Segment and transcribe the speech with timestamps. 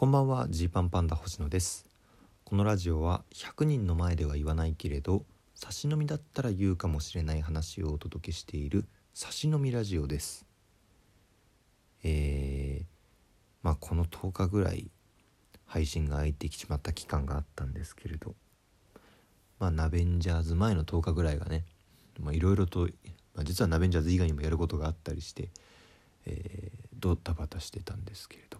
[0.00, 1.84] こんばんはジーパンパンダ星野です。
[2.44, 10.46] このラジオは100人の前では言わないけれど差し飲みだったら言うかもしれない話をお届けしている差し飲みラジオです。
[12.02, 12.84] えー、
[13.62, 14.90] まあこの10日ぐらい
[15.66, 18.34] 配信が空いてきちまった期間があったんですけれど
[19.58, 21.66] まあナベンジャーズ前の10日ぐらいがね
[22.32, 22.88] いろいろと、
[23.34, 25.50] まあ、実はナベンジャーズ以外にもやることがあったりして、
[26.24, 28.59] えー、ドタバタしてたんですけれど。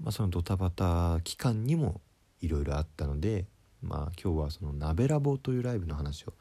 [0.00, 2.00] まあ、そのドタバタ期間にも
[2.40, 3.46] いろいろあったので、
[3.82, 6.34] まあ、今日はその「鍋ラボ」というライブの話を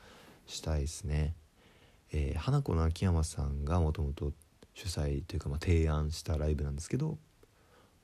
[0.45, 1.35] したいですね。
[2.11, 4.31] えー、花子の秋山さんがもともと
[4.73, 7.17] 主催というかまあ提案したライブなんですけど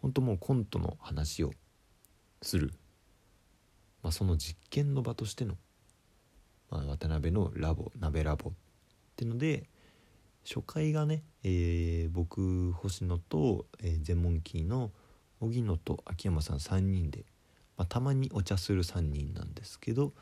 [0.01, 1.53] 本当もうコントの話を
[2.41, 2.73] する、
[4.01, 5.57] まあ、その実験の場としての、
[6.69, 8.53] まあ、渡辺のラボ鍋ラボっ
[9.15, 9.69] てので
[10.43, 14.91] 初回がね、えー、僕星野と、えー、全問キーの
[15.41, 17.25] 荻野と秋山さん3人で、
[17.77, 20.13] まあ、たまにお茶する3人なんですけど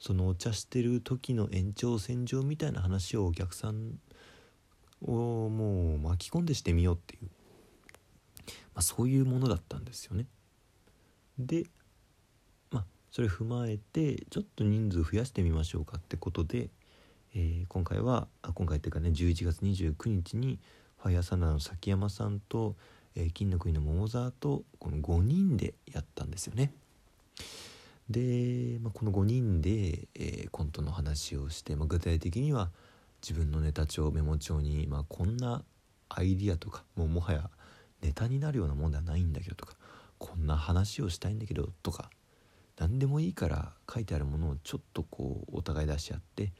[0.00, 3.98] そのお茶してる時の延長線上みたいな話をお客さん
[5.02, 7.22] をもう巻き込んでしてみようっていう、
[8.74, 10.26] まあ、そういうものだったんですよね。
[11.38, 11.64] で
[12.70, 16.68] まあそれ踏まえてちょっと人数増やしてみましょうかってことで、
[17.34, 20.58] えー、今回はあ今回っていうかね11月29日に
[20.96, 22.74] ファイアサナの崎山さんと
[23.14, 26.72] えー、金の国の桃沢とこの5人でやったんですよね。
[28.08, 32.70] で、まあ、この5人で、えー、コントの話をして、まあ、具体的には
[33.22, 35.62] 自分のネタ帳メモ帳に、まあ、こんな
[36.08, 37.50] アイディアとかもうもはや
[38.02, 39.74] ネタになるようなもんではないんだけどとか
[40.18, 42.10] こんな話をしたいんだけどとか
[42.78, 46.52] 何でもいいから書いてあるものをちょっとこうお互い出し合って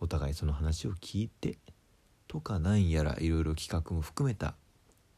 [0.00, 1.58] お互いその話を聞いて
[2.28, 4.54] とかなんやらいろいろ企画も含めた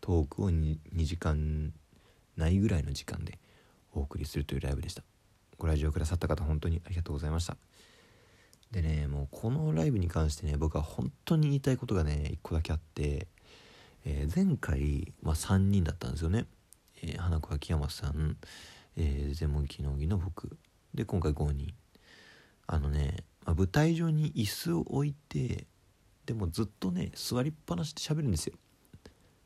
[0.01, 1.73] トークを 2, 2時間
[2.37, 3.39] ないぐらいの時間で
[3.93, 5.03] お送りするというライブでした。
[5.59, 7.57] ご来場くださった方本当にありがとうございました。
[8.71, 13.27] でねもうこのライブに関してね僕は本当に言いたいことがね1個だけあって、
[14.05, 16.47] えー、前回、まあ、3人だったんですよね、
[17.03, 18.37] えー、花子秋山さん、
[18.97, 20.57] えー、ゼモンキノギの僕。
[20.95, 21.75] で今回5人。
[22.67, 25.67] あのね、まあ、舞台上に椅子を置いて
[26.27, 28.55] でもずっとね座りっぱなしで喋るんですよ。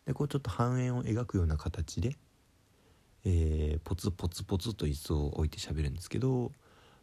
[0.07, 2.17] でこうちょっと半円を描くような形で、
[3.25, 6.53] えー、ポツポツポツと椅子を置いて喋るんですけど、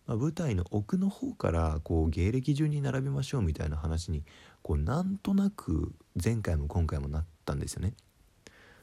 [0.06, 4.24] まあ、舞台の奥の方からこう芸歴順に並べましょうみたいな話に
[4.62, 7.94] こうなんとなく前回も今回もなったんですよね。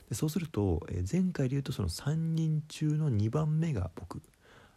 [0.09, 4.23] でそうすると、えー、前回で言うとその3人中の2番目が僕。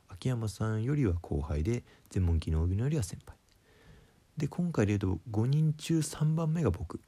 [0.09, 3.37] 秋山さんよりは後輩で全問機能技のよりは先輩。
[4.35, 6.99] で今回で言うと5人中3番目が僕。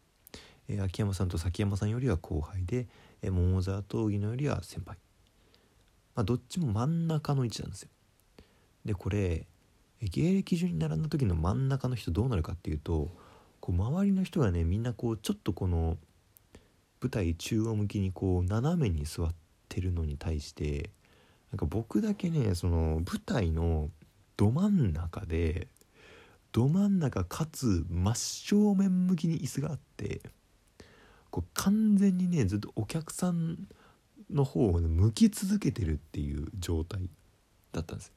[0.71, 2.87] えー、秋山さんと崎山さんよりは後輩で、
[3.21, 4.97] えー、桃沢と荻野よりは先輩、
[6.15, 7.89] まあ、どっちも真ん中の位置なんですよ。
[8.85, 9.45] でこれ
[10.01, 13.09] 芸歴順に並んだ時の真ん中の人どうなるかっていうと
[13.59, 15.97] こう周りの人がねみんなこうちょっとこの
[17.01, 19.35] 舞台中央向きにこう斜めに座っ
[19.69, 20.89] てるのに対して
[21.51, 23.89] なんか僕だけねその舞台の
[24.37, 25.67] ど真ん中で
[26.51, 30.21] ど真ん中かつ真正面向きに椅子があって
[31.31, 33.67] こう完全にねずっとお客さん
[34.29, 37.09] の方を、ね、向き続けてるっていう状態
[37.71, 38.13] だったんですよ。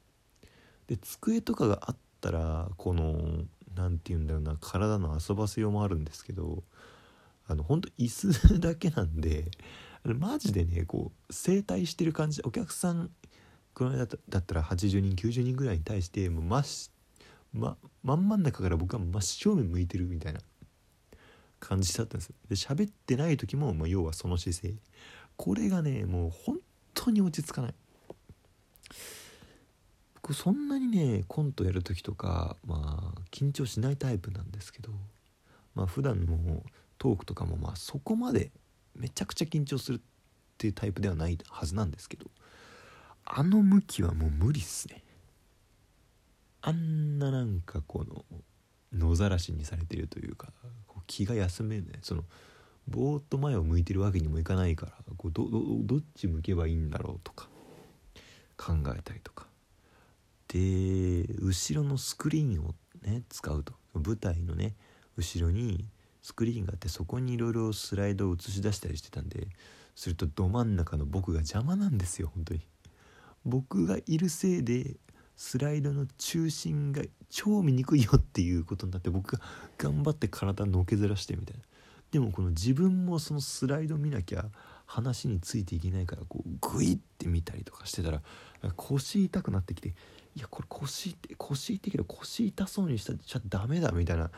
[0.89, 3.45] で机とかがあったらこの
[3.75, 6.63] 何て言うんだろうな体の遊ばせようもあるんですけど
[7.47, 9.51] あのほんと椅子だけなんで
[10.05, 13.11] マジでねこう整体してる感じお客さん
[13.73, 16.91] この間だったら80人90人ぐらいに対してもう真っ、
[17.53, 20.41] ま、真ん真ん中から僕は真正面向いてるみたいな
[21.65, 22.33] 感じだったんです。
[22.49, 24.75] で喋ってない時も、まあ、要はその姿勢。
[25.37, 26.59] これがねもう本
[26.93, 27.75] 当に落ち着かない。
[30.15, 34.91] 僕そんなにねコントやる時とかまあ緊張しないタイプなんですけど
[35.75, 36.63] まあ普段の
[36.99, 38.51] トークとかもまあそこまで
[38.95, 40.01] めちゃくちゃ緊張するっ
[40.57, 42.27] ていうタイプではないはずなんですけど
[43.27, 45.03] あの向きはもう無理っすね。
[46.63, 48.25] あんななんかこの
[48.93, 50.53] 野ざらしにされてるというか
[51.07, 52.25] 気が休めないその
[52.89, 57.49] ぼーっと前を向いてるわけにもいかないからこうどどっち向けばいいんだろうとか
[58.57, 59.47] 考えたりとか。
[60.49, 63.73] で後ろのスクリーンをね使うと。
[63.95, 64.75] 舞台のね
[65.17, 65.89] 後ろに
[66.23, 69.47] スクリーンがあってそこにいろいろスライドを映し出したりしてたんで
[69.95, 72.61] するとど真ん中の僕が邪魔なんですよ本当に。
[73.45, 74.97] 僕がいるせいで
[75.37, 79.45] スライドの中心が超見にくいよっていうことになって僕が
[79.79, 81.63] 頑張って体のけずらしてみたいな
[82.13, 84.47] でもこの自分もそのスライド見なきゃ
[84.87, 88.23] 話についていけないからこうグイって見たりとかしてたら
[88.77, 89.95] 腰痛くなってきて
[90.37, 94.31] いやこれ腰って腰痛いけど腰痛そうにしちゃダメだみたいな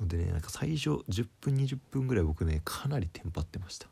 [0.00, 3.88] のでねなんか最初10分20分ぐらい僕ねかなりテンパってました。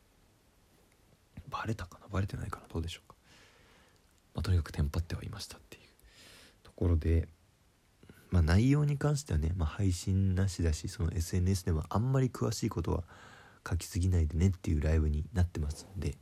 [1.50, 2.06] バレたかな？
[2.08, 2.66] バレてないかな？
[2.72, 3.16] どうでしょうか、
[4.34, 5.81] まあ、とにかくテンパってはいましたっていう。
[6.82, 7.28] ころで
[8.30, 13.04] まあ内容に関してはね、まあ、配信なしだしその SNS でもあんまり詳しいことは
[13.68, 16.16] 書きすぎないでねっていうライブになってますんで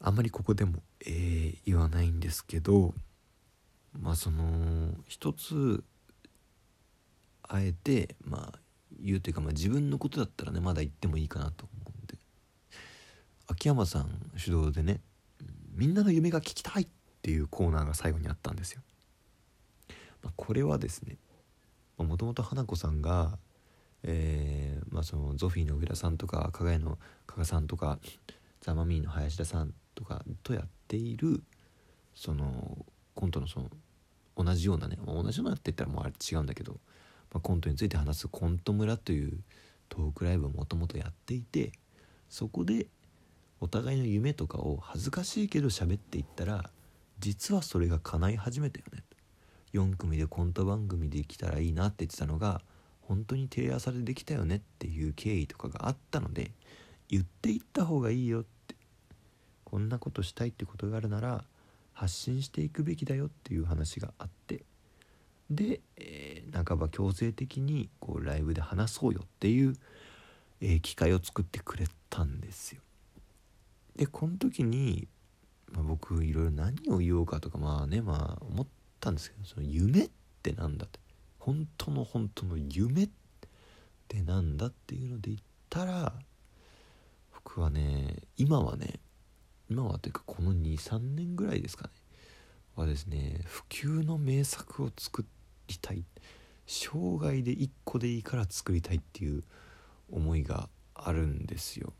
[0.00, 2.92] あんまりここでも、えー、言わないんですけど
[3.98, 5.82] まあその一つ
[7.48, 8.58] あえてまあ
[9.00, 12.18] 言うというか、まあ、自分のことだったらねまだ言ってもいいかなと思うんで
[13.46, 15.00] 秋山さん主導でね
[15.72, 16.86] 「みんなの夢が聞きたい!」っ
[17.22, 18.82] ていうコーナーが最後にあったんですよ。
[20.22, 21.16] ま、これはですね
[21.98, 23.38] もともと花子さんが、
[24.02, 27.98] えーまあ、そのゾフィーの上田さんとか加賀屋の加賀さんとか
[28.60, 31.42] ザ・マミーの林田さんとかとやっている
[32.14, 32.84] その
[33.14, 33.70] コントのその
[34.36, 36.72] 同じようなね同じようなって言ったらもうあれ違うんだけど、
[37.32, 39.38] まあ、コントについて話すコント村という
[39.88, 41.72] トークライブをもともとやっていて
[42.28, 42.86] そこで
[43.60, 46.70] お互いの夢とかを恥ずかしいけど喋っていったら
[47.18, 49.01] 実はそれが叶い始めたよね。
[49.72, 52.60] 4組でコント番組できたらいいなって言ってたのが
[53.02, 56.52] 本当にテレ朝でできたよねっていう経緯とかがあったので
[57.08, 58.74] 言っていった方がいいよって
[59.64, 61.44] こんなことしたいってことがあるなら
[61.92, 64.64] 発信していくべきだよっていう話があって
[65.50, 69.74] で、えー、半ば強制的にこうライブで話そうよっていう、
[70.60, 72.80] えー、機会を作ってくれたんですよ。
[73.96, 75.06] でこの時に、
[75.70, 80.10] まあ、僕いろいろ何を言おうかとかまあねまあ思ってたんですけどその夢っ
[80.42, 81.00] て何だって。
[81.40, 83.10] 本当の本当の夢っ
[84.06, 86.12] て何だっていうので言ったら
[87.34, 89.00] 僕はね今はね
[89.68, 91.90] 今はというかこの23年ぐらいですかね。
[92.76, 95.26] はですね普及の名作を作
[95.66, 96.04] りたい。
[96.64, 99.42] 生涯で1個でいいから作りたいっていう
[100.12, 101.92] 思いがあるんですよ。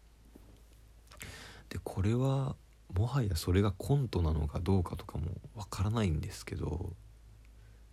[1.68, 2.54] でこれは
[2.94, 6.94] もはやそれがコントなのかどうかとかもわからないんですけど、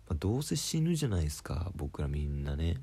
[0.08, 2.76] まあ、どうせ死ぬじゃないですか僕らみんなね。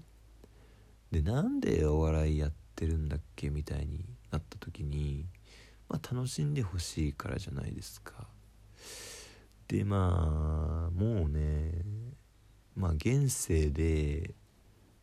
[1.11, 5.25] でなんでお笑いやってるんだっけみたいになった時に
[5.89, 8.27] まあ、楽しんでほしいからじゃないですか。
[9.67, 11.81] でまあもうね
[12.75, 14.33] まあ現世で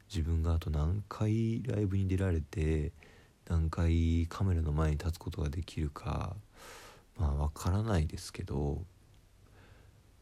[0.08, 2.92] 自分があと何回ライブに出られて
[3.48, 6.36] 何回カメラの前に立つことができるか
[7.16, 8.82] まあわからないですけど、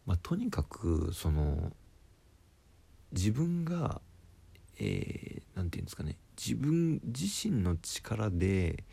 [0.06, 1.72] まあ、とにかくその
[3.12, 4.00] 自分が
[4.78, 8.84] 何、えー、て言うんですかね自分自身の力で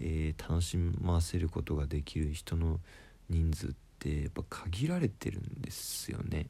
[0.00, 2.80] えー、楽しませることができる人の
[3.28, 6.48] 人数ってやっぱ限られてるんですよね。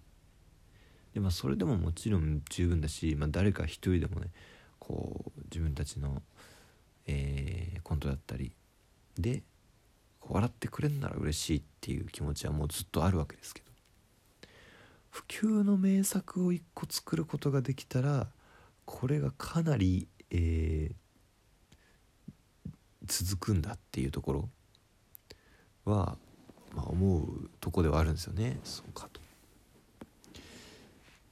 [1.12, 4.30] でまあそれでももちろん十分だし、まあ、誰か一人でもね
[4.78, 6.22] こう自分たちの、
[7.06, 8.56] えー、コントだったり
[9.18, 9.42] で
[10.28, 13.74] 笑ってくれんなら嬉しいっていう気持ちはもうずっとあるわけですけど。
[15.10, 18.26] 普及の名作を一個作ることができたら
[18.84, 22.72] これがかなり、えー、
[23.06, 24.48] 続くんだっていうところ
[25.84, 26.16] は、
[26.74, 28.58] まあ、思うとこではあるんですよね。
[28.64, 29.20] そうかと。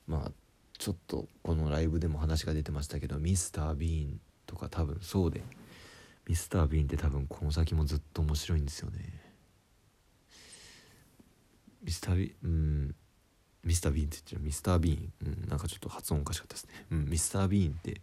[0.06, 0.32] まあ
[0.78, 5.42] ちょっとこのライブでも話が出てましたけどミスター・ビーンとか多分そうで。
[6.26, 9.20] ミスター・ビーンって多分この先もずっと面白いんですよね。
[11.82, 12.94] ミスター・ビーンうん。
[13.64, 14.40] ミスター・ビーンって言ってる。
[14.42, 16.86] ミスター・ビーン、うん、なんかちょっと発音おかしかったですね。
[16.90, 18.00] うん、ミスター・ビーンって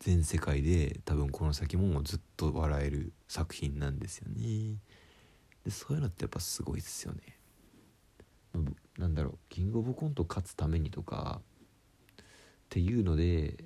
[0.00, 4.76] 全世界で多分この先もずっと笑える作品なんですよね。
[5.64, 7.20] でそういうのってやっぱすごいですよね。
[8.96, 9.38] なんだろう。
[9.48, 11.40] キングオブコント勝つためにとか
[12.22, 12.24] っ
[12.68, 13.56] ていうので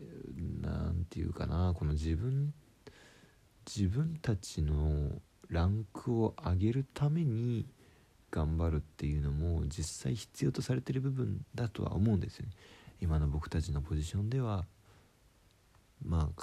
[0.63, 1.75] 何て言うかな。
[1.77, 2.55] この自分
[3.67, 5.11] 自分たちの
[5.49, 7.67] ランクを上げるために
[8.31, 12.53] 頑張るっていうのも実際必要とされてる部分だとは思うんですよね。
[13.01, 14.65] 今の僕たちのポジションでは
[16.05, 16.43] まあ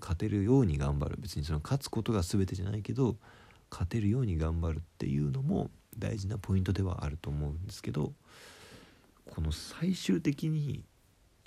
[0.00, 1.16] 勝てるように頑張る。
[1.18, 3.16] 別にその勝つことが全てじゃないけど
[3.70, 8.12] 勝てるように頑張るっていうのも大事なポイントではあると思うんですけど
[9.30, 10.84] この最終的に、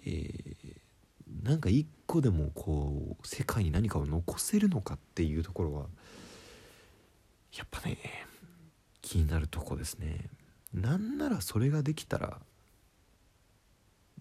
[0.05, 5.85] えー、なんか一個でもこう世界に何かを残せるのかっていうところは
[7.57, 7.97] やっぱね
[9.01, 10.29] 気になるとこですね。
[10.73, 12.37] なんならそれができたら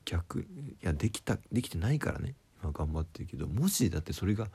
[0.04, 0.46] 逆い
[0.82, 2.34] やできたできてないからね。
[2.62, 4.48] 今頑張ってるけどもしだってそれが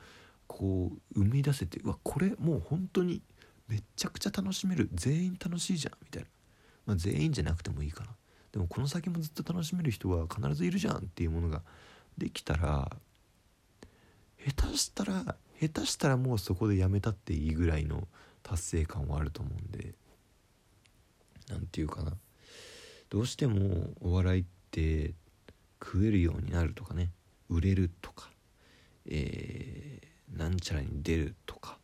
[0.47, 3.21] こう生み出せてうわこれもう本当に
[3.67, 6.29] めっちゃくちゃ楽しめる全員楽しいじゃんみたいな、
[6.85, 8.11] まあ、全員じゃなくてもいいかな。
[8.53, 11.61] でもこの先もずっと楽しめる人は必ずいるじゃんっていうものが
[12.17, 12.89] できたら
[14.45, 18.07] 下手したら下手したらもうそこでやめたっていいぐらいの
[18.43, 19.93] 達成感はあると思うんで。
[21.49, 22.13] 何て言うかな。
[23.09, 25.13] どうしてもお笑いって
[25.81, 27.11] 食えるようになるとかね。
[27.49, 28.29] 売れるとか、
[29.07, 31.77] えー、なんちゃらに出るとか。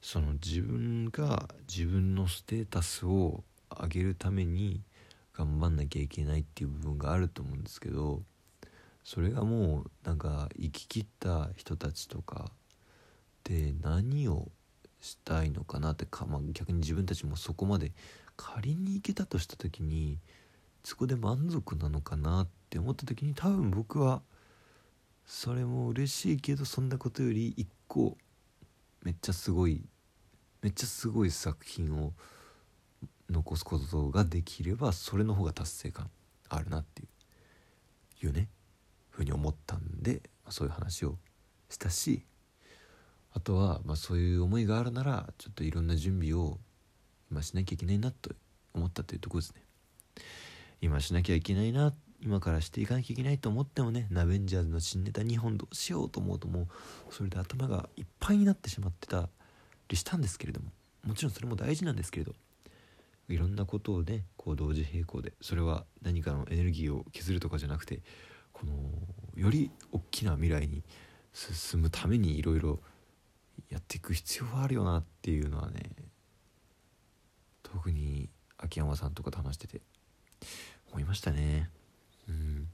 [0.00, 4.82] その自分が自分のステータスを上げるために
[5.32, 8.22] 頑張んなきゃいけないっていう部分があると思うんですけど。
[9.04, 12.50] それがもうなんか生き切った人たちとか
[13.44, 14.48] で何を
[15.00, 17.92] したいのかなってか、まあ、逆に自分たちもそこまで
[18.36, 20.18] 仮に行けたとした時に
[20.84, 24.22] そこで満足なのかなって思った時に多分僕は
[25.26, 28.16] それも嬉しいけどそんなことより一個
[29.02, 29.82] めっちゃすごい
[30.62, 32.12] めっちゃすごい作品を
[33.30, 36.10] 残すことができればそれの方が達成感
[36.48, 38.48] あるなっていういうね。
[39.12, 41.16] ふうに思ったんで、ま、そういう話を
[41.68, 42.24] したし
[43.34, 46.58] あとは、まあ、そういう思いがあるならちょっといろんな準備を
[47.30, 48.30] 今しなきゃいけないなと
[48.74, 49.62] 思ったというとこですね。
[50.82, 56.68] 今しなきゃいけないな今からしていかなきゃいけないと思ってもねナベンジャーズの新ネタ2本どうしようと思うともう
[57.10, 59.28] それで頭がいっぱいになってしまってた
[59.88, 60.70] りしたんですけれども
[61.04, 62.34] もちろんそれも大事なんですけれど
[63.28, 68.00] いろんなことをねこう同時並行でそれは何かのエネルギーを削るとかじゃなくて
[68.52, 68.72] この
[69.34, 70.82] より大きな未来に
[71.32, 72.80] 進むためにいろいろ
[73.70, 75.80] やっていく必要はあるよなっていうのはね
[77.62, 79.80] 特に秋山さんとかと話してて
[80.90, 81.70] 思いましたね。
[82.28, 82.68] うん。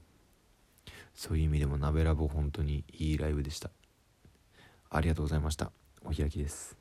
[1.15, 3.71] そういう意味でも鍋ラボ本当にいいライブでした。
[4.89, 5.71] ありがとうございました。
[6.03, 6.78] お開きです。